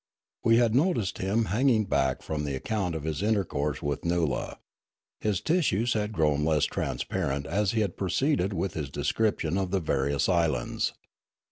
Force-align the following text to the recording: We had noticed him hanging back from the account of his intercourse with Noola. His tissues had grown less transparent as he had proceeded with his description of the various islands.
We 0.43 0.57
had 0.57 0.73
noticed 0.73 1.19
him 1.19 1.45
hanging 1.53 1.85
back 1.85 2.23
from 2.23 2.43
the 2.43 2.55
account 2.55 2.95
of 2.95 3.03
his 3.03 3.21
intercourse 3.21 3.83
with 3.83 4.01
Noola. 4.03 4.57
His 5.19 5.41
tissues 5.41 5.93
had 5.93 6.11
grown 6.11 6.43
less 6.43 6.65
transparent 6.65 7.45
as 7.45 7.73
he 7.73 7.81
had 7.81 7.97
proceeded 7.97 8.51
with 8.51 8.73
his 8.73 8.89
description 8.89 9.59
of 9.59 9.69
the 9.69 9.79
various 9.79 10.27
islands. 10.27 10.93